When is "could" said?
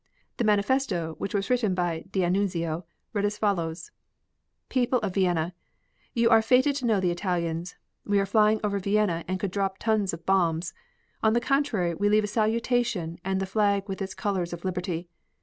9.39-9.51